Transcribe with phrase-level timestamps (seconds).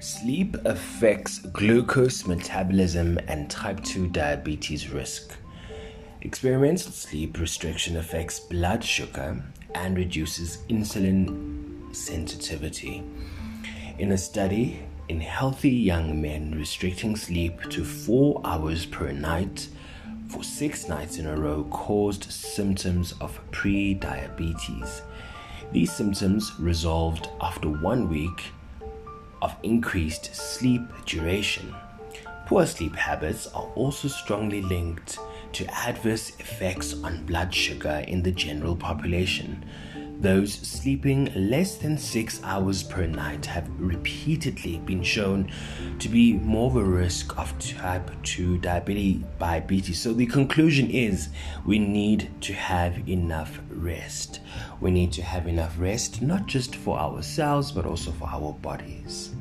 [0.00, 5.36] Sleep affects glucose metabolism and type 2 diabetes risk.
[6.22, 9.42] Experimental sleep restriction affects blood sugar
[9.74, 13.02] and reduces insulin sensitivity.
[13.98, 19.68] In a study in healthy young men, restricting sleep to four hours per night
[20.28, 25.02] for six nights in a row caused symptoms of pre diabetes.
[25.72, 28.44] These symptoms resolved after one week
[29.44, 31.74] of increased sleep duration.
[32.46, 35.18] Poor sleep habits are also strongly linked
[35.52, 39.62] to adverse effects on blood sugar in the general population.
[40.20, 45.50] Those sleeping less than six hours per night have repeatedly been shown
[45.98, 49.98] to be more of a risk of type 2 diabetes.
[49.98, 51.28] So, the conclusion is
[51.66, 54.40] we need to have enough rest.
[54.80, 59.34] We need to have enough rest, not just for ourselves, but also for our bodies.